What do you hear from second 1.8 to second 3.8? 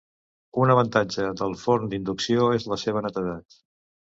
d'inducció és la seva netedat.